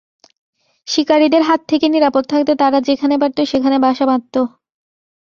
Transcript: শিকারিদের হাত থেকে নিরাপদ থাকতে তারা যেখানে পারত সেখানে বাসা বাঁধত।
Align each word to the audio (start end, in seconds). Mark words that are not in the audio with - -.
শিকারিদের 0.87 1.43
হাত 1.43 1.61
থেকে 1.67 1.85
নিরাপদ 1.89 2.23
থাকতে 2.29 2.53
তারা 2.55 2.79
যেখানে 2.81 3.15
পারত 3.21 3.37
সেখানে 3.51 3.77
বাসা 3.79 4.05
বাঁধত। 4.05 4.35